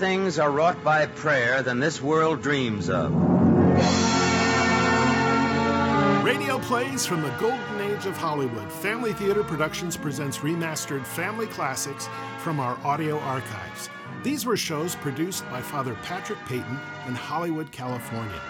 [0.00, 3.12] things are wrought by prayer than this world dreams of.
[6.24, 8.72] Radio plays from the golden age of Hollywood.
[8.72, 12.08] Family Theater Productions presents remastered family classics
[12.38, 13.90] from our audio archives.
[14.22, 18.40] These were shows produced by Father Patrick Peyton in Hollywood, California.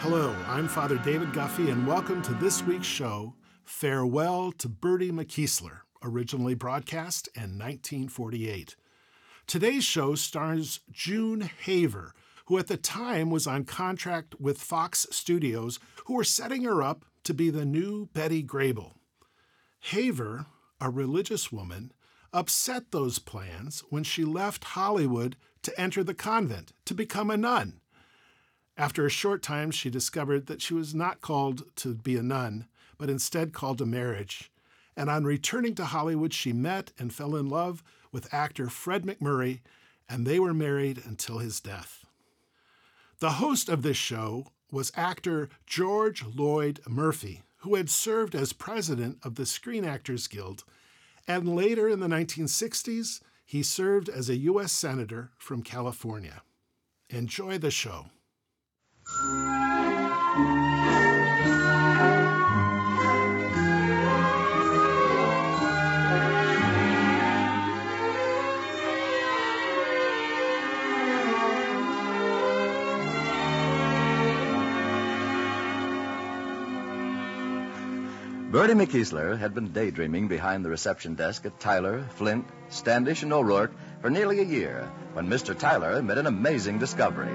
[0.00, 3.32] Hello, I'm Father David Guffey, and welcome to this week's show,
[3.64, 8.76] Farewell to Bertie McKeesler, originally broadcast in 1948.
[9.46, 12.14] Today's show stars June Haver,
[12.46, 17.04] who at the time was on contract with Fox Studios, who were setting her up
[17.22, 18.94] to be the new Betty Grable.
[19.78, 20.46] Haver,
[20.80, 21.92] a religious woman,
[22.32, 27.80] upset those plans when she left Hollywood to enter the convent to become a nun.
[28.76, 32.66] After a short time, she discovered that she was not called to be a nun,
[32.98, 34.50] but instead called to marriage.
[34.96, 37.84] And on returning to Hollywood, she met and fell in love
[38.16, 39.60] with actor Fred MacMurray,
[40.08, 42.06] and they were married until his death.
[43.18, 49.18] The host of this show was actor George Lloyd Murphy, who had served as president
[49.22, 50.64] of the Screen Actors Guild
[51.28, 54.72] and later in the 1960s, he served as a U.S.
[54.72, 56.40] Senator from California.
[57.10, 58.06] Enjoy the show.
[78.48, 83.72] Bertie McKeesler had been daydreaming behind the reception desk at Tyler, Flint, Standish, and O'Rourke
[84.00, 85.58] for nearly a year when Mr.
[85.58, 87.34] Tyler made an amazing discovery.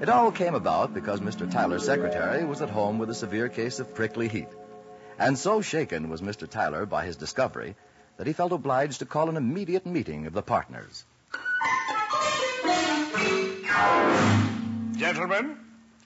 [0.00, 1.50] It all came about because Mr.
[1.50, 4.46] Tyler's secretary was at home with a severe case of prickly heat.
[5.18, 6.48] And so shaken was Mr.
[6.48, 7.74] Tyler by his discovery
[8.16, 11.04] that he felt obliged to call an immediate meeting of the partners.
[14.96, 15.56] Gentlemen,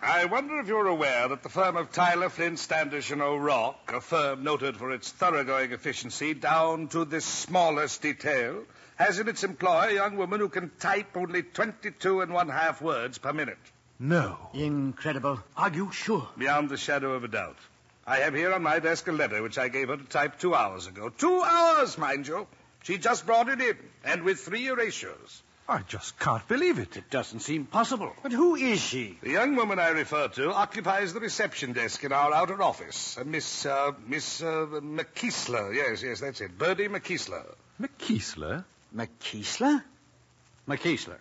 [0.07, 4.03] I wonder if you're aware that the firm of Tyler, Flint, Standish, and O'Rourke, a
[4.03, 8.65] firm noted for its thoroughgoing efficiency down to the smallest detail,
[8.97, 12.83] has in its employ a young woman who can type only 22 and one half
[12.83, 13.59] words per minute.
[13.99, 14.37] No.
[14.53, 15.43] Incredible.
[15.57, 16.29] Are you sure?
[16.37, 17.57] Beyond the shadow of a doubt.
[18.07, 20.55] I have here on my desk a letter which I gave her to type two
[20.55, 21.09] hours ago.
[21.09, 22.47] Two hours, mind you.
[22.83, 25.43] She just brought it in, and with three erasures.
[25.67, 26.97] I just can't believe it.
[26.97, 28.13] It doesn't seem possible.
[28.23, 29.19] But who is she?
[29.23, 33.17] The young woman I refer to occupies the reception desk in our outer office.
[33.17, 35.75] Uh, Miss, uh, Miss, uh, McKeesler.
[35.75, 36.59] Yes, yes, that's it.
[36.59, 37.55] Bertie McKeesler.
[37.81, 38.65] McKeesler?
[38.95, 39.83] McKeesler?
[40.69, 41.19] McKeesler.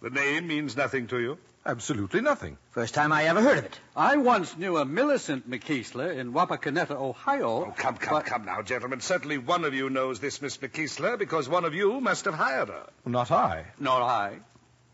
[0.00, 1.38] The name means nothing to you?
[1.66, 2.56] Absolutely nothing.
[2.70, 3.80] First time I ever heard of it.
[3.94, 7.66] I once knew a Millicent McKeesler in Wapakoneta, Ohio.
[7.66, 9.00] Oh, come, come, but- come now, gentlemen.
[9.00, 12.68] Certainly one of you knows this Miss McKeesler because one of you must have hired
[12.68, 12.86] her.
[13.04, 13.66] Not I.
[13.78, 14.38] Nor I.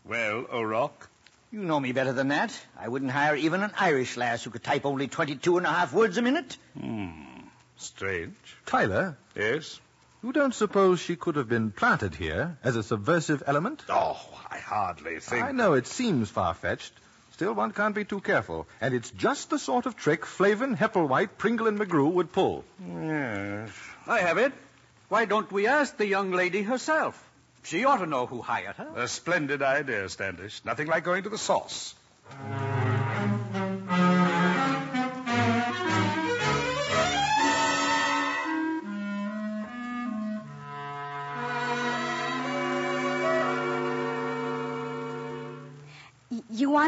[0.05, 1.09] Well, O'Rourke?
[1.51, 2.57] You know me better than that.
[2.77, 5.93] I wouldn't hire even an Irish lass who could type only 22 and a half
[5.93, 6.57] words a minute.
[6.77, 7.11] Hmm.
[7.77, 8.35] Strange.
[8.65, 9.79] Tyler, Yes?
[10.23, 13.83] You don't suppose she could have been planted here as a subversive element?
[13.89, 14.19] Oh,
[14.49, 15.43] I hardly think.
[15.43, 16.93] I know it seems far-fetched.
[17.33, 18.67] Still, one can't be too careful.
[18.81, 22.65] And it's just the sort of trick Flavin, Hepplewhite, Pringle, and McGrew would pull.
[22.83, 23.69] Yes.
[24.07, 24.53] I have it.
[25.09, 27.23] Why don't we ask the young lady herself?
[27.63, 28.87] She ought to know who hired her.
[28.95, 30.65] A splendid idea, Standish.
[30.65, 31.93] Nothing like going to the source.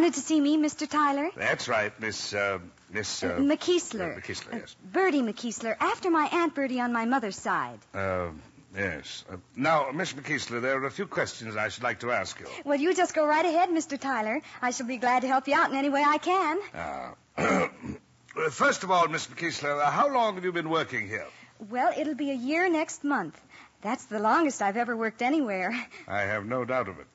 [0.09, 0.89] Wanted to see me, Mr.
[0.89, 1.29] Tyler?
[1.35, 2.57] That's right, Miss, uh,
[2.89, 4.17] Miss, uh, McKeesler.
[4.17, 4.75] uh, McKeesler, yes.
[4.83, 7.77] Bertie McKeesler, after my Aunt Bertie on my mother's side.
[7.93, 8.29] Uh,
[8.75, 9.23] yes.
[9.31, 12.47] Uh, now, Miss McKeesler, there are a few questions I should like to ask you.
[12.65, 13.99] Well, you just go right ahead, Mr.
[13.99, 14.41] Tyler.
[14.63, 16.57] I shall be glad to help you out in any way I can.
[16.73, 17.67] Uh,
[18.49, 21.27] first of all, Miss McKeesler, uh, how long have you been working here?
[21.69, 23.39] Well, it'll be a year next month.
[23.83, 25.69] That's the longest I've ever worked anywhere.
[26.07, 27.05] I have no doubt of it.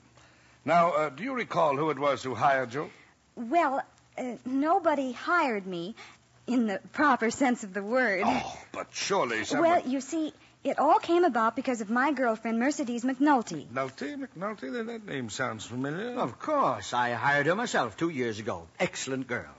[0.64, 2.90] Now, uh, do you recall who it was who hired you?
[3.36, 3.82] Well,
[4.16, 5.94] uh, nobody hired me
[6.46, 8.22] in the proper sense of the word.
[8.24, 9.68] Oh, but surely someone...
[9.70, 10.32] well, you see,
[10.62, 13.66] it all came about because of my girlfriend, Mercedes McNulty.
[13.66, 14.16] McNulty?
[14.26, 14.72] McNulty?
[14.72, 16.14] That- That name sounds familiar.
[16.18, 16.92] Of course.
[16.94, 18.66] I hired her myself two years ago.
[18.80, 19.50] Excellent girl.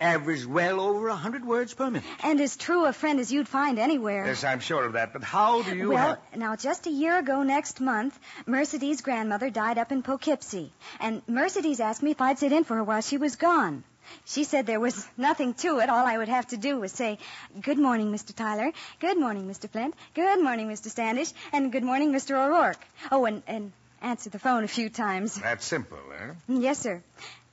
[0.00, 2.04] Averaged well over a hundred words per minute.
[2.22, 4.26] And as true a friend as you'd find anywhere.
[4.26, 5.12] Yes, I'm sure of that.
[5.12, 6.36] But how do you well, have...
[6.36, 10.72] now, just a year ago next month, Mercedes' grandmother died up in Poughkeepsie.
[10.98, 13.84] And Mercedes asked me if I'd sit in for her while she was gone.
[14.24, 15.88] She said there was nothing to it.
[15.88, 17.18] All I would have to do was say,
[17.60, 18.34] Good morning, Mr.
[18.34, 18.72] Tyler.
[19.00, 19.70] Good morning, Mr.
[19.70, 19.94] Flint.
[20.14, 20.88] Good morning, Mr.
[20.90, 21.32] Standish.
[21.52, 22.32] And good morning, Mr.
[22.32, 22.84] O'Rourke.
[23.10, 25.36] Oh, and, and answer the phone a few times.
[25.36, 26.32] That's simple, eh?
[26.48, 27.02] Yes, sir.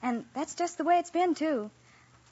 [0.01, 1.69] And that's just the way it's been, too.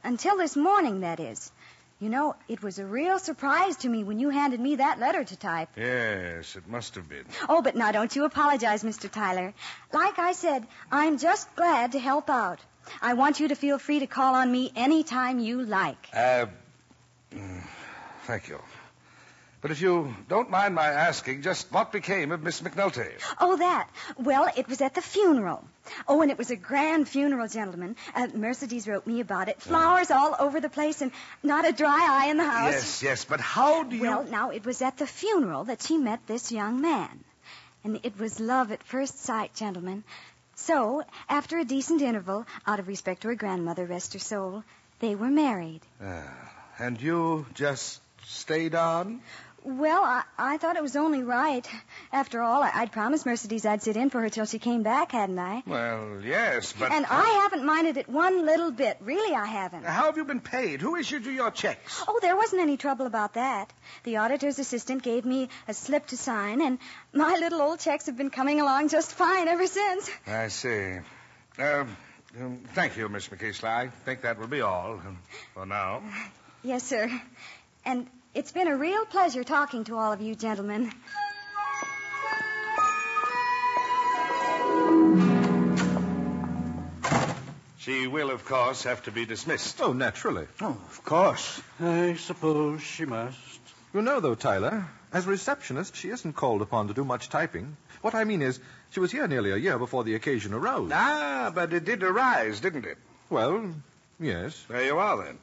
[0.04, 1.52] Until this morning, that is.
[2.00, 5.26] You know, it was a real surprise to me when you handed me that letter
[5.26, 5.68] to type.
[5.76, 7.26] Yes, it must have been.
[7.50, 9.12] Oh, but now don't you apologize, Mr.
[9.12, 9.54] Tyler.
[9.92, 12.60] Like I said, I'm just glad to help out.
[13.02, 16.08] I want you to feel free to call on me any time you like.
[16.14, 16.46] Uh,
[17.36, 17.64] mm,
[18.24, 18.60] thank you.
[19.62, 23.12] But if you don't mind my asking, just what became of Miss McNulty?
[23.42, 23.90] Oh, that.
[24.18, 25.66] Well, it was at the funeral.
[26.08, 27.98] Oh, and it was a grand funeral, gentlemen.
[28.16, 29.62] Uh, Mercedes wrote me about it.
[29.62, 31.12] Flowers all over the place and
[31.44, 32.72] not a dry eye in the house.
[32.72, 34.02] Yes, yes, but how do you...
[34.02, 37.24] Well, now, it was at the funeral that she met this young man.
[37.84, 40.06] And it was love at first sight, gentlemen.
[40.56, 44.64] So, after a decent interval, out of respect to her grandmother, rest her soul,
[45.00, 45.82] they were married.
[46.02, 49.22] Ah, and you just stayed on?
[49.64, 51.68] Well, I, I thought it was only right.
[52.12, 55.12] After all, I, I'd promised Mercedes I'd sit in for her till she came back,
[55.12, 55.64] hadn't I?
[55.66, 56.92] Well, yes, but...
[56.92, 58.98] And I haven't minded it one little bit.
[59.02, 59.84] Really, I haven't.
[59.86, 60.82] How have you been paid?
[60.82, 62.02] Who issued you your checks?
[62.08, 63.72] Oh, there wasn't any trouble about that.
[64.04, 66.80] The auditor's assistant gave me a slip to sign, and
[67.14, 70.10] my little old checks have been coming along just fine ever since.
[70.26, 71.00] I see.
[71.58, 71.98] Um,
[72.40, 73.70] um, thank you, Miss McKeesler.
[73.70, 75.02] I think that will be all
[75.54, 76.02] for now.
[76.64, 77.10] Yes, sir.
[77.86, 80.92] And it's been a real pleasure talking to all of you gentlemen.
[87.80, 89.82] She will, of course, have to be dismissed.
[89.82, 90.48] Oh, naturally.
[90.62, 91.62] Oh, of course.
[91.80, 93.38] I suppose she must.
[93.94, 97.78] You know, though, Tyler, as receptionist, she isn't called upon to do much typing.
[98.02, 98.60] What I mean is,
[98.92, 100.92] she was here nearly a year before the occasion arose.
[100.94, 102.98] Ah, but it did arise, didn't it?
[103.30, 103.74] Well,
[104.20, 104.64] yes.
[104.70, 105.40] There you are, then.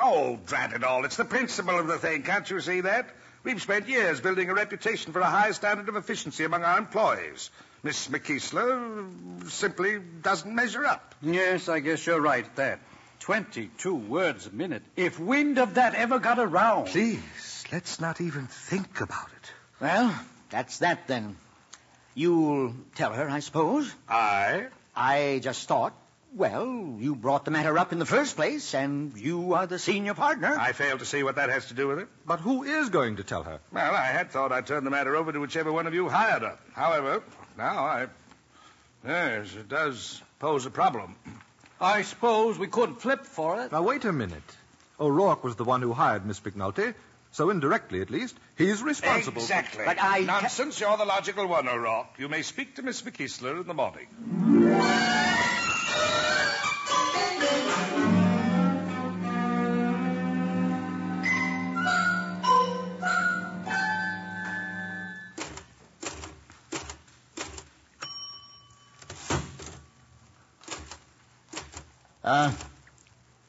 [0.00, 1.04] Oh, drat it all.
[1.04, 2.22] It's the principle of the thing.
[2.22, 3.10] Can't you see that?
[3.44, 7.50] We've spent years building a reputation for a high standard of efficiency among our employees.
[7.82, 11.14] Miss McKeesler simply doesn't measure up.
[11.20, 12.80] Yes, I guess you're right at that.
[13.20, 14.82] 22 words a minute.
[14.96, 16.86] If wind of that ever got around.
[16.86, 19.52] Please, let's not even think about it.
[19.80, 20.14] Well,
[20.50, 21.36] that's that then.
[22.14, 23.92] You'll tell her, I suppose.
[24.08, 24.66] I?
[24.94, 25.94] I just thought,
[26.34, 30.14] well, you brought the matter up in the first place, and you are the senior
[30.14, 30.56] partner.
[30.58, 32.08] I fail to see what that has to do with it.
[32.26, 33.60] But who is going to tell her?
[33.72, 36.42] Well, I had thought I'd turn the matter over to whichever one of you hired
[36.42, 36.58] her.
[36.74, 37.22] However,
[37.58, 38.06] now I.
[39.06, 41.16] Yes, it does pose a problem.
[41.80, 43.72] I suppose we could flip for it.
[43.72, 44.42] Now, wait a minute.
[45.00, 46.94] O'Rourke was the one who hired Miss McNulty,
[47.32, 49.42] so indirectly, at least, he's responsible.
[49.42, 49.84] Exactly.
[49.84, 50.78] But I- Nonsense.
[50.80, 52.14] You're the logical one, O'Rourke.
[52.18, 54.06] You may speak to Miss McKeesler in the morning.
[72.32, 72.50] Uh,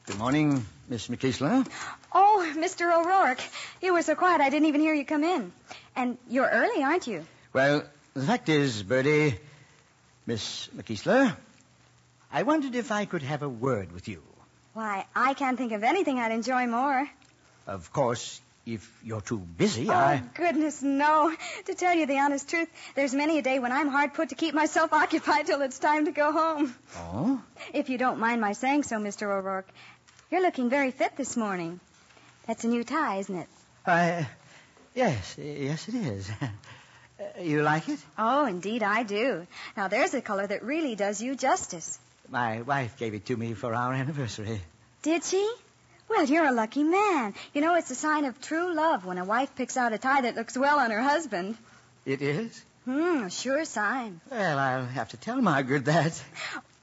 [0.04, 1.66] good morning, Miss McKeesler.
[2.12, 2.94] Oh, Mr.
[2.94, 3.40] O'Rourke,
[3.80, 5.54] you were so quiet I didn't even hear you come in.
[5.96, 7.24] And you're early, aren't you?
[7.54, 9.38] Well, the fact is, Bertie,
[10.26, 11.34] Miss McKeesler,
[12.30, 14.20] I wondered if I could have a word with you.
[14.74, 17.08] Why, I can't think of anything I'd enjoy more.
[17.66, 20.22] Of course, if you're too busy, Oh, I.
[20.34, 21.34] goodness, no.
[21.66, 24.34] To tell you the honest truth, there's many a day when I'm hard put to
[24.34, 26.74] keep myself occupied till it's time to go home.
[26.96, 27.42] Oh?
[27.72, 29.24] If you don't mind my saying so, Mr.
[29.24, 29.68] O'Rourke,
[30.30, 31.78] you're looking very fit this morning.
[32.46, 33.48] That's a new tie, isn't it?
[33.86, 34.28] I.
[34.94, 36.30] Yes, yes, it is.
[37.16, 38.00] Uh, you like it?
[38.18, 39.46] Oh, indeed I do.
[39.76, 41.96] Now, there's a color that really does you justice.
[42.28, 44.60] My wife gave it to me for our anniversary.
[45.02, 45.48] Did she?
[46.14, 47.34] Well, you're a lucky man.
[47.54, 50.20] You know, it's a sign of true love when a wife picks out a tie
[50.20, 51.56] that looks well on her husband.
[52.06, 52.64] It is?
[52.84, 54.20] Hmm, a sure sign.
[54.30, 56.22] Well, I'll have to tell Margaret that.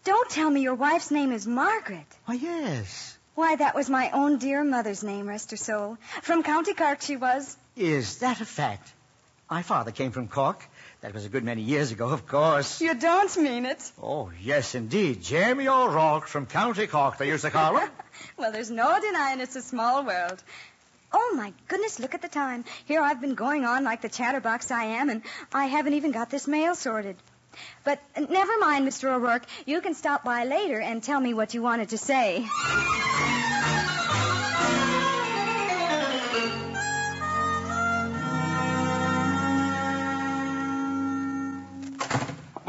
[0.04, 2.06] Don't tell me your wife's name is Margaret.
[2.26, 3.18] Why, yes.
[3.36, 5.98] Why, that was my own dear mother's name, rest her soul.
[6.24, 7.56] From County Cork she was.
[7.78, 8.92] Is that a fact?
[9.50, 10.62] My father came from Cork.
[11.02, 12.80] That was a good many years ago, of course.
[12.80, 13.92] You don't mean it.
[14.00, 15.24] Oh, yes, indeed.
[15.24, 17.90] Jamie O'Rourke from County Cork, they used to call him.
[18.38, 20.44] Well, there's no denying it's a small world.
[21.12, 22.66] Oh, my goodness, look at the time.
[22.86, 26.30] Here I've been going on like the chatterbox I am, and I haven't even got
[26.30, 27.16] this mail sorted.
[27.84, 29.12] But uh, never mind, Mr.
[29.12, 29.46] O'Rourke.
[29.66, 32.46] You can stop by later and tell me what you wanted to say.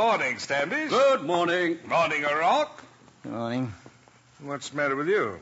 [0.02, 0.90] Good morning, Standish.
[0.90, 1.78] Good morning.
[1.86, 2.82] Morning, O'Rourke.
[3.22, 3.72] Good morning.
[4.40, 5.38] What's the matter with you?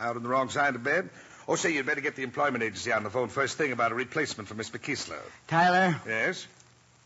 [0.00, 1.08] Out on the wrong side of bed?
[1.46, 3.94] Oh, say, you'd better get the employment agency on the phone first thing about a
[3.94, 5.20] replacement for Miss McKeesler.
[5.46, 6.44] Tyler, Yes?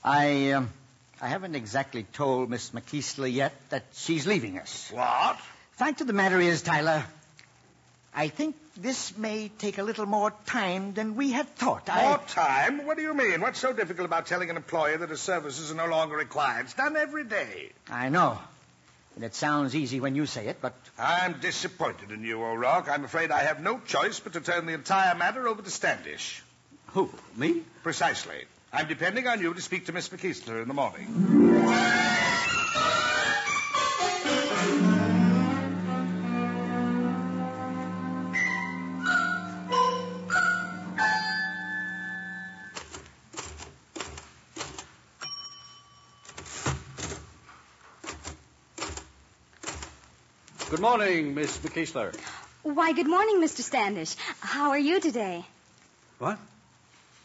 [0.03, 0.71] I, um,
[1.21, 4.91] I haven't exactly told Miss McKeesler yet that she's leaving us.
[4.91, 5.39] What?
[5.73, 7.05] Fact of the matter is, Tyler,
[8.19, 11.87] I think this may take a little more time than we had thought.
[11.89, 12.21] More I...
[12.27, 12.87] time?
[12.87, 13.43] What do you mean?
[13.43, 16.65] What's so difficult about telling an employer that his services are no longer required?
[16.65, 17.73] It's done every day.
[17.91, 18.39] I know.
[19.17, 22.89] And it sounds easy when you say it, but I'm disappointed in you, O'Rourke.
[22.89, 26.43] I'm afraid I have no choice but to turn the entire matter over to Standish.
[26.89, 27.11] Who?
[27.37, 27.63] Me?
[27.83, 28.45] Precisely.
[28.73, 32.66] I'm depending on you to speak to Miss McKeesler in the morning.
[50.87, 52.15] Morning, Miss McKeesler.
[52.63, 53.63] Why, good morning, Mr.
[53.63, 54.15] Standish.
[54.39, 55.45] How are you today?
[56.21, 56.39] What?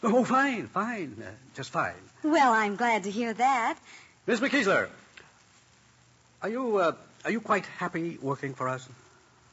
[0.01, 1.15] Oh, fine, fine.
[1.21, 2.01] Uh, just fine.
[2.23, 3.77] Well, I'm glad to hear that.
[4.25, 4.89] Miss McKeesler,
[6.41, 8.89] are you, uh, are you quite happy working for us?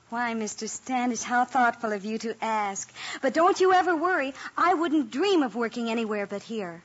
[0.09, 0.67] Why, Mr.
[0.71, 2.91] Standish, how thoughtful of you to ask.
[3.21, 4.33] But don't you ever worry.
[4.57, 6.83] I wouldn't dream of working anywhere but here.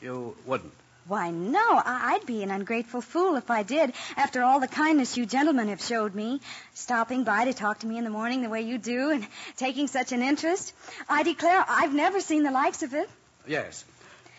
[0.00, 0.74] You wouldn't.
[1.08, 1.58] Why, no.
[1.84, 5.68] I- I'd be an ungrateful fool if I did, after all the kindness you gentlemen
[5.68, 6.40] have showed me.
[6.74, 9.88] Stopping by to talk to me in the morning the way you do, and taking
[9.88, 10.72] such an interest.
[11.08, 13.10] I declare I've never seen the likes of it.
[13.46, 13.84] Yes.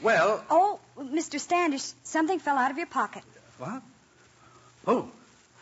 [0.02, 1.40] Well, Oh, Mr.
[1.40, 3.24] Standish, something fell out of your pocket.
[3.58, 3.82] what?
[4.88, 5.10] Oh.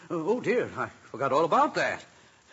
[0.09, 0.69] Oh, oh, dear.
[0.77, 2.03] I forgot all about that.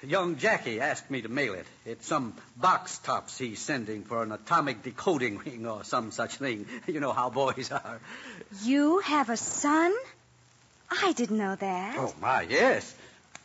[0.03, 1.67] Young Jackie asked me to mail it.
[1.85, 6.67] It's some box tops he's sending for an atomic decoding ring or some such thing.
[6.87, 8.01] You know how boys are.
[8.63, 9.93] You have a son?
[10.91, 11.97] I didn't know that.
[11.99, 12.95] Oh, my, yes.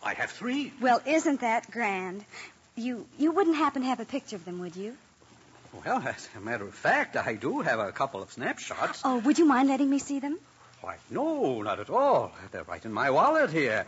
[0.04, 0.72] I have three.
[0.80, 2.24] Well, isn't that grand?
[2.76, 4.96] You you wouldn't happen to have a picture of them, would you?
[5.86, 9.02] Well, as a matter of fact, I do have a couple of snapshots.
[9.04, 10.38] Oh, would you mind letting me see them?
[10.82, 12.32] Why, no, not at all.
[12.52, 13.86] They're right in my wallet here.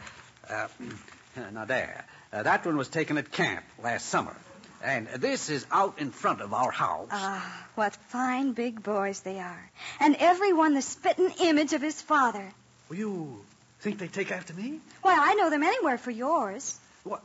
[0.50, 0.68] Uh,
[1.54, 2.06] now, there.
[2.36, 4.36] Uh, that one was taken at camp last summer.
[4.84, 7.08] And this is out in front of our house.
[7.10, 9.72] Ah, what fine big boys they are.
[10.02, 12.52] And every one the spitting image of his father.
[12.90, 13.46] Well, you
[13.80, 14.82] think they take after me?
[15.02, 16.78] Why, I know them anywhere for yours.
[17.06, 17.22] What?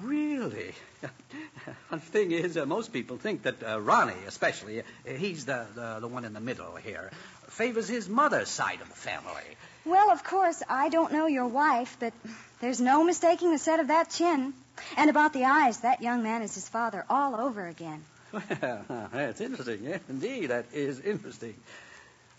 [0.00, 0.72] Really?
[1.90, 5.98] the thing is, uh, most people think that uh, Ronnie, especially, uh, he's the, the,
[6.00, 7.10] the one in the middle here,
[7.48, 9.44] favors his mother's side of the family.
[9.84, 12.12] Well, of course, I don't know your wife, but
[12.60, 14.54] there's no mistaking the set of that chin.
[14.96, 18.02] And about the eyes, that young man is his father all over again.
[18.32, 18.42] Well,
[19.12, 19.80] that's interesting.
[19.84, 21.54] Yes, indeed, that is interesting.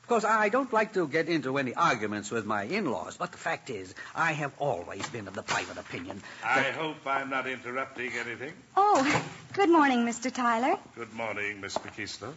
[0.04, 3.40] Of course, I don't like to get into any arguments with my in-laws, but the
[3.40, 6.22] fact is, I have always been of the private opinion.
[6.44, 8.54] I hope I'm not interrupting anything.
[8.78, 9.24] Oh,
[9.54, 10.32] good morning, Mr.
[10.32, 10.78] Tyler.
[10.96, 12.34] Good morning, Miss McKeesler.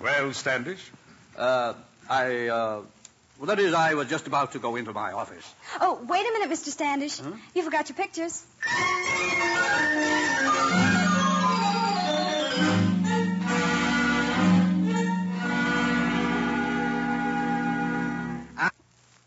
[0.00, 0.90] Well, Standish?
[1.36, 1.74] Uh,
[2.08, 2.80] I, uh,
[3.42, 5.52] well, that is, I was just about to go into my office.
[5.80, 6.68] Oh, wait a minute, Mr.
[6.68, 7.18] Standish.
[7.18, 7.32] Hmm?
[7.56, 8.44] You forgot your pictures.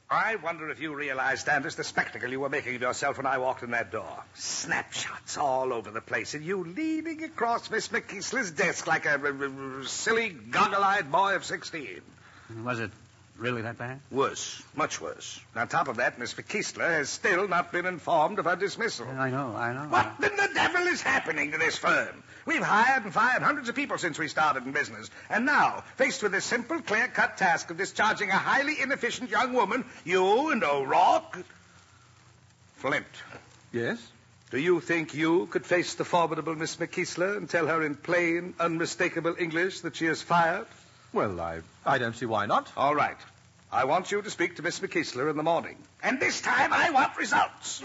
[0.07, 3.39] I wonder if you realize, Standish, the spectacle you were making of yourself when I
[3.39, 4.24] walked in that door.
[4.36, 9.79] Snapshots all over the place, and you leaning across Miss McKeesler's desk like a, a-
[9.81, 12.01] a silly, goggle-eyed boy of 16.
[12.63, 12.91] Was it
[13.38, 14.00] really that bad?
[14.12, 15.39] Worse, much worse.
[15.56, 19.08] On top of that, Miss McKeesler has still not been informed of her dismissal.
[19.08, 19.89] I know, I know.
[19.89, 22.24] What in the devil is happening to this firm?
[22.46, 25.10] We've hired and fired hundreds of people since we started in business.
[25.30, 29.86] And now, faced with this simple, clear-cut task of discharging a highly inefficient young woman,
[30.04, 31.44] you and O'Rourke...
[32.77, 33.06] Flint,
[33.72, 33.98] Yes?
[34.51, 38.54] do you think you could face the formidable Miss McKeesler and tell her in plain,
[38.60, 40.68] unmistakable English that she is fired?
[41.15, 42.69] Well, I, I don't see why not.
[42.75, 43.15] All right.
[43.72, 45.77] I want you to speak to Miss McKeesler in the morning.
[46.03, 47.81] And this time I want results.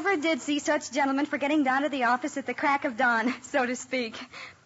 [0.00, 2.86] I never did see such gentlemen for getting down to the office at the crack
[2.86, 4.18] of dawn, so to speak.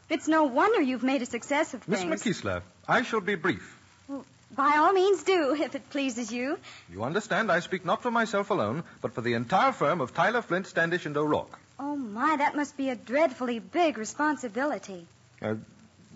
[0.08, 2.04] It's no wonder you've made a success of things.
[2.04, 2.22] Miss.
[2.22, 3.76] McKeesler, I shall be brief.
[4.54, 6.56] By all means do, if it pleases you.
[6.88, 10.40] You understand I speak not for myself alone, but for the entire firm of Tyler,
[10.40, 11.58] Flint, Standish, and O'Rourke.
[11.80, 15.04] Oh, my, that must be a dreadfully big responsibility.
[15.42, 15.56] Uh,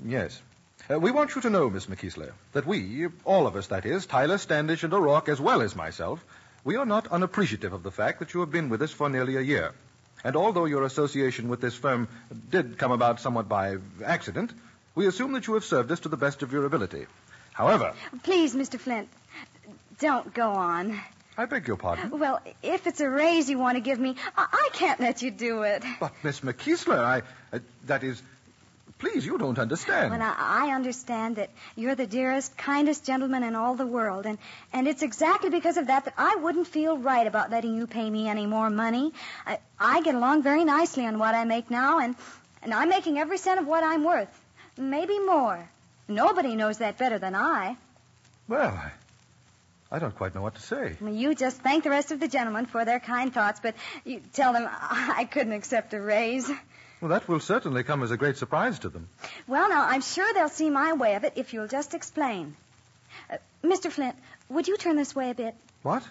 [0.05, 0.41] yes.
[0.89, 4.07] Uh, we want you to know, Miss McKeesler, that we, all of us, that is,
[4.07, 6.25] Tyler, Standish, and O'Rourke, as well as myself,
[6.65, 9.37] we are not unappreciative of the fact that you have been with us for nearly
[9.37, 9.73] a year.
[10.25, 12.09] And although your association with this firm
[12.51, 14.53] did come about somewhat by accident,
[14.95, 17.07] we assume that you have served us to the best of your ability.
[17.53, 18.79] However, Please, Mr.
[18.79, 19.09] Flint,
[20.01, 21.01] don't go on.
[21.37, 22.19] I beg your pardon.
[22.19, 25.31] Well, if it's a raise you want to give me, I, I can't let you
[25.31, 25.85] do it.
[26.01, 27.23] But, Miss McKeesler, I.
[27.53, 28.21] Uh, that is.
[28.99, 30.11] Please, you don't understand.
[30.11, 34.39] Well, I, I understand that you're the dearest, kindest gentleman in all the world, and,
[34.73, 38.11] and it's exactly because of that that I wouldn't feel right about letting you pay
[38.11, 39.13] me any more money.
[39.47, 42.17] I, I get along very nicely on what I make now, and,
[42.63, 44.29] and I'm making every cent of what I'm worth.
[44.77, 45.69] Maybe more.
[46.09, 47.77] Nobody knows that better than I.
[48.49, 48.91] Well, I,
[49.93, 50.97] I don't quite know what to say.
[51.07, 54.53] You just thank the rest of the gentlemen for their kind thoughts, but you tell
[54.53, 56.51] them I couldn't accept a raise.
[57.01, 59.09] Well, that will certainly come as a great surprise to them.
[59.47, 62.57] Well, now, I'm sure they'll see my way of it if you'll just explain.
[63.31, 63.91] Uh, Mr.
[63.91, 64.17] Flint,
[64.49, 65.55] would you turn this way a bit?
[65.83, 66.03] What?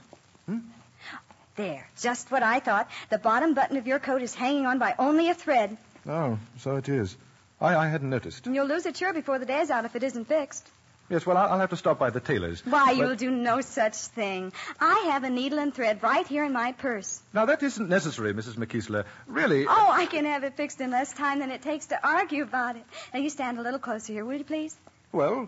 [1.58, 2.90] There, just what I thought.
[3.10, 5.76] The bottom button of your coat is hanging on by only a thread.
[6.08, 7.18] Oh, so it is.
[7.60, 8.46] I, I hadn't noticed.
[8.46, 10.70] And you'll lose it sure before the day's out if it isn't fixed.
[11.10, 12.66] Yes, well, I'll, have to stop by the tailor's.
[12.66, 14.52] Why, But- you'll do no such thing.
[14.80, 17.22] I have a needle and thread right here in my purse.
[17.34, 18.56] Now, that isn't necessary, Mrs.
[18.56, 19.06] McKeesler.
[19.26, 19.66] Really.
[19.68, 22.76] Oh, I can have it fixed in less time than it takes to argue about
[22.76, 22.84] it.
[23.14, 24.76] Now, you stand a little closer here, will you, please?
[25.14, 25.48] Well,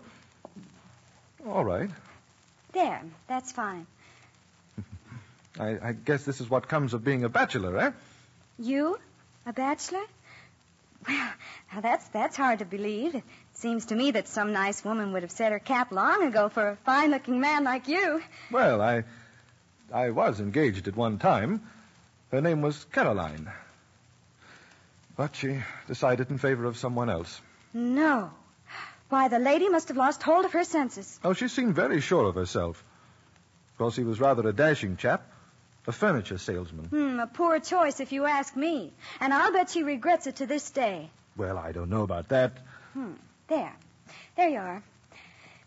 [1.46, 1.90] all right.
[2.72, 3.86] There, that's fine.
[5.60, 7.90] I, I guess this is what comes of being a bachelor, eh?
[8.58, 8.98] You?
[9.44, 10.04] A bachelor?
[11.08, 11.32] Well,
[11.72, 13.22] now that's that's hard to believe.
[13.60, 16.70] Seems to me that some nice woman would have set her cap long ago for
[16.70, 18.22] a fine-looking man like you.
[18.50, 19.04] Well, I,
[19.92, 21.60] I was engaged at one time.
[22.32, 23.50] Her name was Caroline.
[25.14, 27.38] But she decided in favor of someone else.
[27.74, 28.30] No.
[29.10, 31.20] Why, the lady must have lost hold of her senses.
[31.22, 32.82] Oh, she seemed very sure of herself.
[33.72, 35.26] Of course, he was rather a dashing chap,
[35.86, 36.86] a furniture salesman.
[36.86, 38.94] Hmm, a poor choice if you ask me.
[39.20, 41.10] And I'll bet she regrets it to this day.
[41.36, 42.52] Well, I don't know about that.
[42.94, 43.12] Hmm.
[43.50, 43.72] There.
[44.36, 44.82] There you are.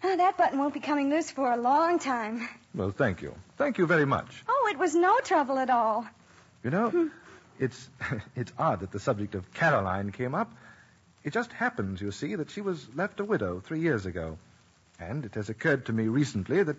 [0.06, 2.48] Oh, that button won't be coming loose for a long time.
[2.74, 3.36] Well, thank you.
[3.58, 4.42] Thank you very much.
[4.48, 6.08] Oh, it was no trouble at all.
[6.64, 7.08] You know, hmm.
[7.60, 7.90] it's
[8.38, 10.50] it's odd that the subject of Caroline came up.
[11.26, 14.38] It just happens, you see, that she was left a widow three years ago.
[14.98, 16.78] And it has occurred to me recently that,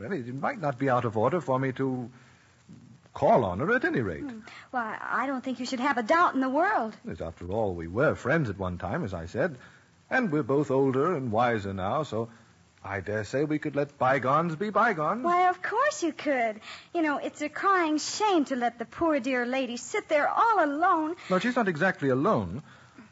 [0.00, 2.10] well, it might not be out of order for me to
[3.14, 4.22] call on her at any rate.
[4.22, 4.40] Hmm.
[4.72, 6.96] Why, I don't think you should have a doubt in the world.
[7.08, 9.56] As after all, we were friends at one time, as I said.
[10.10, 12.28] And we're both older and wiser now, so
[12.84, 15.24] I dare say we could let bygones be bygones.
[15.24, 16.60] Why, of course you could.
[16.94, 20.64] You know, it's a crying shame to let the poor dear lady sit there all
[20.64, 21.16] alone.
[21.28, 22.62] No, she's not exactly alone.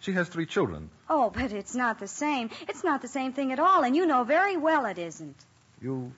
[0.00, 0.90] She has three children.
[1.10, 2.50] Oh, but it's not the same.
[2.68, 5.36] It's not the same thing at all, and you know very well it isn't.
[5.80, 6.12] You.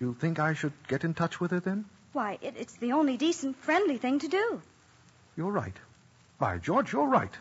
[0.00, 1.84] You think I should get in touch with her then?
[2.12, 4.60] Why, it, it's the only decent, friendly thing to do.
[5.36, 5.76] You're right.
[6.38, 7.32] By George, you're right.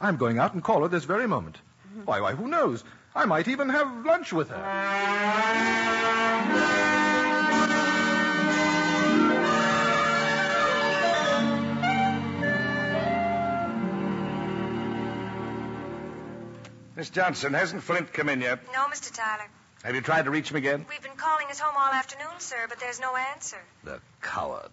[0.00, 1.58] I'm going out and call her this very moment.
[2.04, 2.82] Why, why, who knows?
[3.14, 6.04] I might even have lunch with her.
[16.96, 18.60] Miss Johnson, hasn't Flint come in yet?
[18.72, 19.12] No, Mr.
[19.12, 19.48] Tyler.
[19.82, 20.86] Have you tried to reach him again?
[20.88, 23.58] We've been calling his home all afternoon, sir, but there's no answer.
[23.84, 24.70] The coward.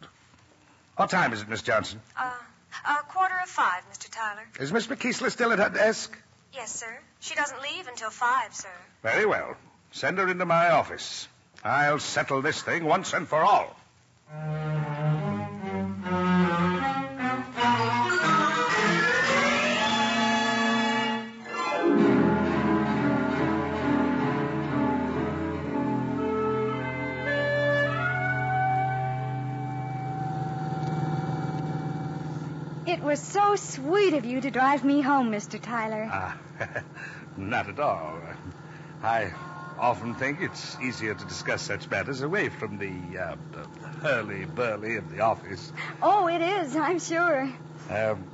[0.95, 1.99] What time is it, Miss Johnson?
[2.17, 2.31] Uh,
[2.87, 4.09] a quarter of five, Mr.
[4.09, 4.47] Tyler.
[4.59, 6.17] Is Miss McKeesler still at her desk?
[6.53, 6.99] Yes, sir.
[7.19, 8.69] She doesn't leave until five, sir.
[9.03, 9.55] Very well.
[9.91, 11.27] Send her into my office.
[11.63, 13.75] I'll settle this thing once and for all.
[32.91, 35.57] It was so sweet of you to drive me home, Mr.
[35.61, 36.09] Tyler.
[36.11, 36.37] Ah,
[37.37, 38.19] not at all.
[39.01, 39.31] I
[39.79, 43.35] often think it's easier to discuss such matters away from the uh,
[44.01, 45.71] hurly-burly of the office.
[46.01, 47.49] Oh, it is, I'm sure.
[47.89, 48.29] Um,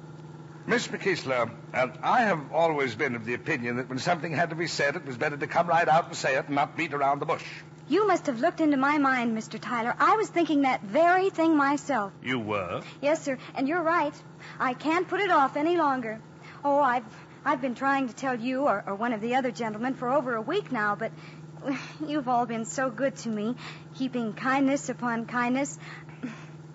[0.66, 4.56] Miss McKeesler, uh, I have always been of the opinion that when something had to
[4.56, 6.96] be said, it was better to come right out and say it and not beat
[6.96, 7.46] around the bush.
[7.90, 9.60] You must have looked into my mind, Mr.
[9.60, 9.96] Tyler.
[9.98, 12.12] I was thinking that very thing myself.
[12.22, 12.82] You were?
[13.02, 14.14] Yes, sir, and you're right.
[14.60, 16.20] I can't put it off any longer.
[16.66, 17.06] Oh, I've
[17.46, 20.36] I've been trying to tell you or, or one of the other gentlemen for over
[20.36, 21.14] a week now, but
[22.06, 23.56] you've all been so good to me,
[23.96, 25.80] keeping kindness upon kindness.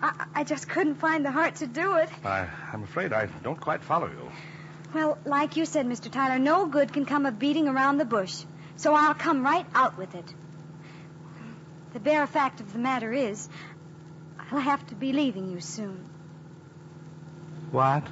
[0.01, 2.09] I, I just couldn't find the heart to do it.
[2.25, 4.31] I, I'm afraid I don't quite follow you.
[4.95, 6.11] Well, like you said, Mr.
[6.11, 8.43] Tyler, no good can come of beating around the bush.
[8.75, 10.33] So I'll come right out with it.
[11.93, 13.47] The bare fact of the matter is,
[14.51, 16.09] I'll have to be leaving you soon.
[17.71, 18.03] What?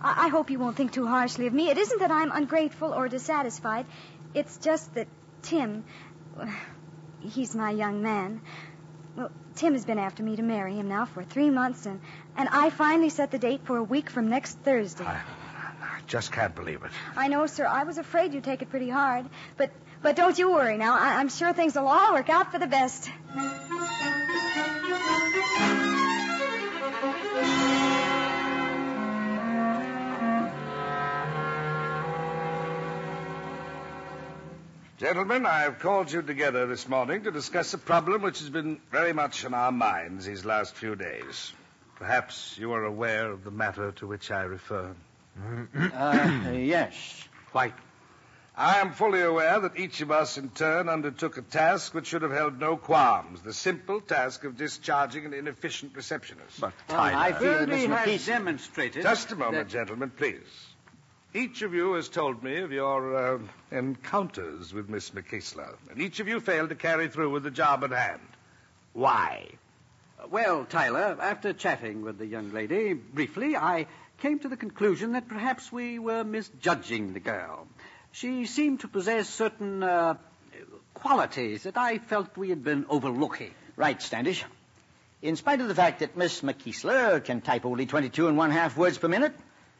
[0.00, 1.70] I, I hope you won't think too harshly of me.
[1.70, 3.86] It isn't that I'm ungrateful or dissatisfied.
[4.34, 5.08] It's just that
[5.42, 5.84] Tim,
[7.20, 8.42] he's my young man.
[9.16, 12.00] Well, Tim has been after me to marry him now for three months, and,
[12.36, 15.04] and I finally set the date for a week from next Thursday.
[15.04, 15.20] I,
[15.80, 16.92] I just can't believe it.
[17.16, 17.66] I know, sir.
[17.66, 19.26] I was afraid you'd take it pretty hard.
[19.56, 20.94] But but don't you worry now.
[20.94, 23.10] I, I'm sure things will all work out for the best.
[34.98, 38.80] Gentlemen, I have called you together this morning to discuss a problem which has been
[38.90, 41.52] very much on our minds these last few days.
[41.94, 44.94] Perhaps you are aware of the matter to which I refer.
[45.94, 47.74] Uh, yes, quite.
[48.58, 52.22] I am fully aware that each of us in turn undertook a task which should
[52.22, 56.60] have held no qualms, the simple task of discharging an inefficient receptionist.
[56.60, 58.26] But Well, I feel Bertie Miss has McKees...
[58.26, 59.02] demonstrated.
[59.04, 60.40] Just a moment, that- gentlemen, please.
[61.32, 63.38] Each of you has told me of your uh,
[63.70, 67.84] encounters with Miss McKeesler, and each of you failed to carry through with the job
[67.84, 68.20] at hand.
[68.92, 69.46] Why?
[70.30, 73.86] Well, Tyler, after chatting with the young lady briefly, I
[74.20, 77.68] came to the conclusion that perhaps we were misjudging the girl.
[78.18, 80.14] She seemed to possess certain uh,
[80.92, 83.54] qualities that I felt we had been overlooking.
[83.76, 84.44] Right, Standish.
[85.22, 88.76] In spite of the fact that Miss McKeesler can type only 22 and one half
[88.76, 89.36] words per minute,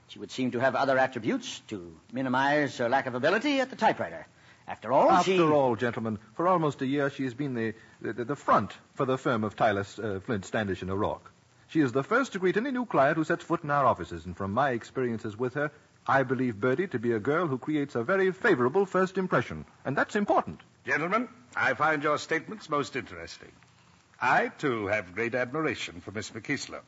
[0.07, 3.77] she would seem to have other attributes to minimize her lack of ability at the
[3.77, 4.25] typewriter.
[4.69, 5.41] After all, After she...
[5.41, 9.19] all, gentlemen, for almost a year she has been the, the, the front for the
[9.19, 11.33] firm of Tyler, uh, Flint, Standish, and O'Rourke.
[11.71, 14.27] She is the first to greet any new client who sets foot in our offices,
[14.27, 15.73] and from my experiences with her,
[16.11, 19.95] I believe Bertie to be a girl who creates a very favorable first impression, and
[19.95, 20.63] that's important.
[20.87, 23.53] Gentlemen, I find your statements most interesting.
[24.19, 26.81] I, too, have great admiration for Miss McKeesler.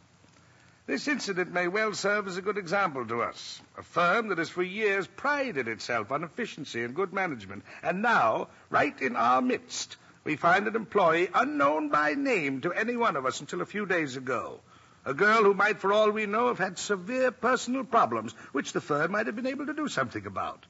[0.87, 3.61] This incident may well serve as a good example to us.
[3.77, 7.65] A firm that has for years prided itself on efficiency and good management.
[7.83, 12.97] And now, right in our midst, we find an employee unknown by name to any
[12.97, 14.61] one of us until a few days ago.
[15.05, 18.81] A girl who might, for all we know, have had severe personal problems, which the
[18.81, 20.67] firm might have been able to do something about.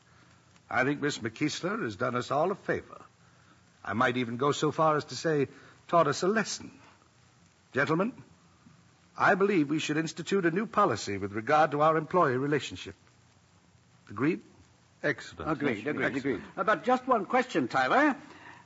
[0.70, 3.00] I think Miss McKeesler has done us all a favor.
[3.84, 5.48] I might even go so far as to say,
[5.88, 6.70] taught us a lesson.
[7.72, 8.12] Gentlemen,
[9.18, 12.94] I believe we should institute a new policy with regard to our employee relationship.
[14.08, 14.40] Agreed?
[15.02, 15.50] Excellent.
[15.50, 16.16] Agreed, agreed, Excellent.
[16.16, 16.42] agreed.
[16.56, 18.14] Uh, but just one question, Tyler.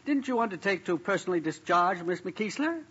[0.04, 2.82] Didn't you undertake to personally discharge Miss McKeesler?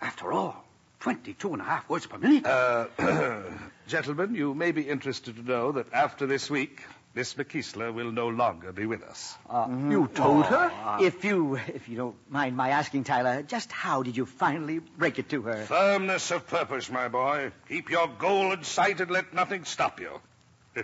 [0.00, 0.64] After all,
[1.00, 2.46] 22 and a half words per minute.
[2.46, 2.86] Uh,
[3.88, 6.82] gentlemen, you may be interested to know that after this week,
[7.14, 9.34] Miss McKeesler will no longer be with us.
[9.48, 9.90] Uh, mm-hmm.
[9.90, 10.70] You told her?
[10.84, 14.78] Uh, if you, if you don't mind my asking, Tyler, just how did you finally
[14.78, 15.64] break it to her?
[15.64, 17.50] Firmness of purpose, my boy.
[17.68, 20.20] Keep your goal in sight and let nothing stop you.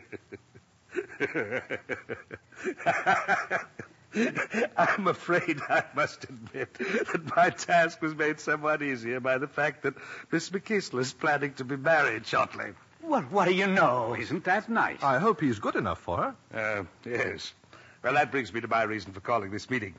[4.76, 9.82] I'm afraid I must admit that my task was made somewhat easier by the fact
[9.82, 9.94] that
[10.32, 12.72] Miss McKeesler is planning to be married shortly.
[13.02, 14.16] Well, what do you know?
[14.18, 15.02] Isn't that nice?
[15.02, 16.34] I hope he's good enough for her.
[16.52, 17.52] Uh, yes.
[18.02, 19.94] Well, that brings me to my reason for calling this meeting.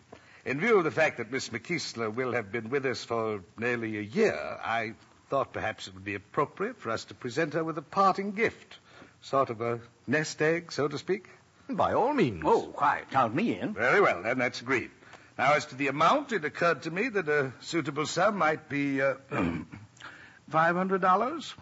[0.45, 3.97] In view of the fact that Miss McKeesler will have been with us for nearly
[3.97, 4.93] a year, I
[5.29, 8.77] thought perhaps it would be appropriate for us to present her with a parting gift.
[9.21, 11.27] Sort of a nest egg, so to speak.
[11.69, 12.43] By all means.
[12.45, 13.09] Oh, quite.
[13.11, 13.73] Count me in.
[13.73, 14.89] Very well, then, that's agreed.
[15.37, 19.01] Now, as to the amount, it occurred to me that a suitable sum might be
[19.01, 19.15] uh,
[20.51, 21.53] $500.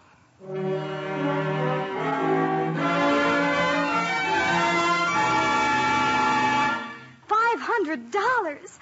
[7.28, 8.78] Five hundred dollars.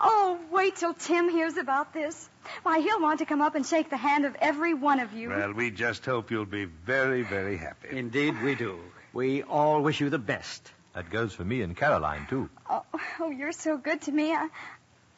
[0.00, 2.28] Oh, wait till Tim hears about this.
[2.62, 5.28] Why, he'll want to come up and shake the hand of every one of you.
[5.30, 7.96] Well, we just hope you'll be very, very happy.
[7.96, 8.78] Indeed, we do.
[9.18, 10.70] We all wish you the best.
[10.94, 12.48] That goes for me and Caroline, too.
[12.70, 12.84] Oh,
[13.18, 14.32] oh, you're so good to me.
[14.32, 14.46] I,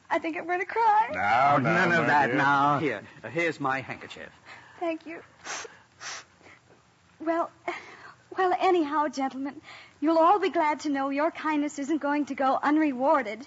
[0.09, 1.11] I think I'm going to cry.
[1.13, 2.37] Now, now, None my of that dear.
[2.37, 2.79] now.
[2.79, 4.31] Here, uh, here's my handkerchief.
[4.79, 5.21] Thank you.
[7.21, 7.51] Well,
[8.39, 9.61] well, anyhow, gentlemen,
[10.01, 13.47] you'll all be glad to know your kindness isn't going to go unrewarded.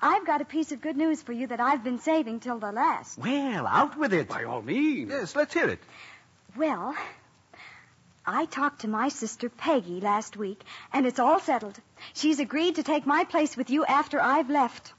[0.00, 2.72] I've got a piece of good news for you that I've been saving till the
[2.72, 3.18] last.
[3.18, 4.28] Well, out with it.
[4.28, 5.10] By all means.
[5.10, 5.80] Yes, let's hear it.
[6.56, 6.96] Well,
[8.26, 10.60] I talked to my sister Peggy last week,
[10.92, 11.78] and it's all settled.
[12.14, 14.92] She's agreed to take my place with you after I've left.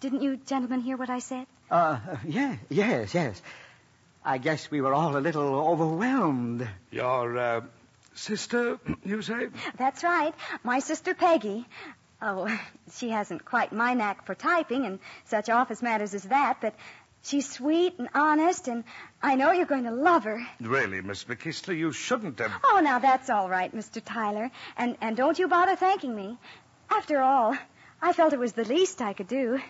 [0.00, 1.46] Didn't you gentlemen hear what I said?
[1.70, 3.40] Uh, yeah, yes, yes.
[4.24, 6.68] I guess we were all a little overwhelmed.
[6.90, 7.60] Your uh,
[8.14, 9.48] sister, you say?
[9.78, 10.34] That's right.
[10.62, 11.66] My sister Peggy.
[12.20, 12.48] Oh,
[12.94, 16.74] she hasn't quite my knack for typing and such office matters as that, but
[17.26, 18.84] She's sweet and honest, and
[19.20, 20.46] I know you're going to love her.
[20.60, 22.52] Really, Miss McKeesler, you shouldn't have.
[22.62, 24.00] Oh, now that's all right, Mr.
[24.04, 24.48] Tyler.
[24.76, 26.38] And and don't you bother thanking me.
[26.88, 27.56] After all,
[28.00, 29.60] I felt it was the least I could do.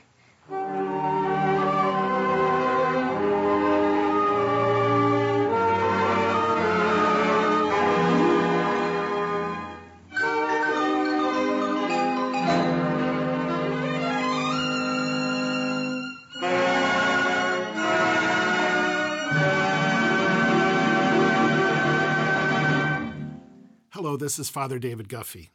[23.97, 25.49] Hello, this is Father David Guffey.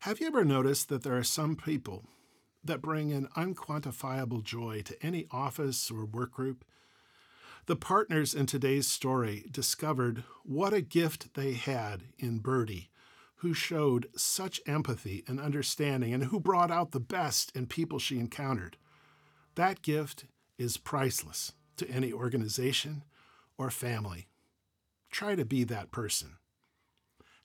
[0.00, 2.04] Have you ever noticed that there are some people
[2.62, 6.62] that bring an unquantifiable joy to any office or work group?
[7.64, 12.90] The partners in today's story discovered what a gift they had in Bertie,
[13.36, 18.18] who showed such empathy and understanding and who brought out the best in people she
[18.18, 18.76] encountered.
[19.54, 20.26] That gift
[20.58, 23.04] is priceless to any organization
[23.56, 24.26] or family.
[25.10, 26.36] Try to be that person.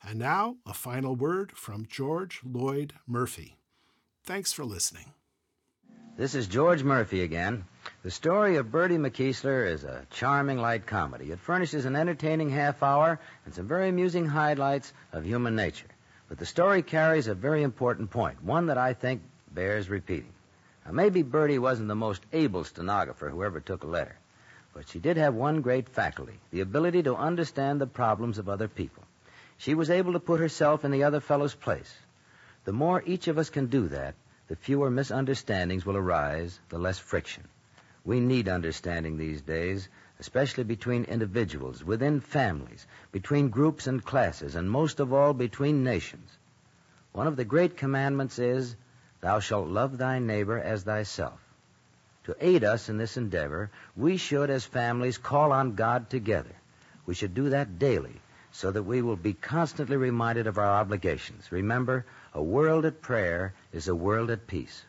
[0.01, 3.57] And now, a final word from George Lloyd Murphy.
[4.23, 5.11] Thanks for listening.
[6.15, 7.65] This is George Murphy again.
[8.03, 11.31] The story of Bertie McKeesler is a charming light comedy.
[11.31, 15.87] It furnishes an entertaining half hour and some very amusing highlights of human nature.
[16.27, 20.33] But the story carries a very important point, one that I think bears repeating.
[20.85, 24.17] Now, maybe Bertie wasn't the most able stenographer who ever took a letter,
[24.73, 28.67] but she did have one great faculty the ability to understand the problems of other
[28.67, 29.03] people.
[29.59, 31.93] She was able to put herself in the other fellow's place.
[32.63, 34.15] The more each of us can do that,
[34.47, 37.43] the fewer misunderstandings will arise, the less friction.
[38.05, 44.71] We need understanding these days, especially between individuals, within families, between groups and classes, and
[44.71, 46.37] most of all between nations.
[47.11, 48.77] One of the great commandments is,
[49.19, 51.41] Thou shalt love thy neighbor as thyself.
[52.23, 56.55] To aid us in this endeavor, we should, as families, call on God together.
[57.05, 58.21] We should do that daily
[58.59, 61.49] so that we will be constantly reminded of our obligations.
[61.49, 64.83] Remember, a world at prayer is a world at peace.